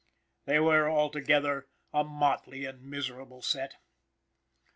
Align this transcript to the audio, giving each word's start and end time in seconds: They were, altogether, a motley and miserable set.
They 0.45 0.57
were, 0.59 0.89
altogether, 0.89 1.67
a 1.93 2.03
motley 2.03 2.65
and 2.65 2.81
miserable 2.81 3.43
set. 3.43 3.75